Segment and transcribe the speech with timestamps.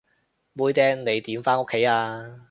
[0.53, 2.39] 妹釘，你點返屋企啊？